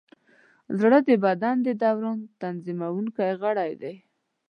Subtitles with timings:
[0.79, 3.95] زړه د بدن د دوران تنظیمونکی غړی دی.